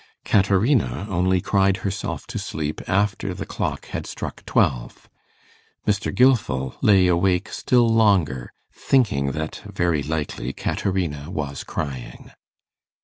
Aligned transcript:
Caterina 0.25 1.05
only 1.11 1.41
cried 1.41 1.77
herself 1.85 2.25
to 2.33 2.39
sleep 2.39 2.81
after 2.89 3.35
the 3.35 3.45
clock 3.45 3.85
had 3.89 4.07
struck 4.07 4.43
twelve. 4.47 5.07
Mr. 5.85 6.11
Gilfil 6.11 6.73
lay 6.81 7.05
awake 7.05 7.49
still 7.49 7.87
longer, 7.87 8.51
thinking 8.73 9.33
that 9.33 9.57
very 9.57 10.01
likely 10.01 10.53
Caterina 10.53 11.29
was 11.29 11.63
crying. 11.63 12.31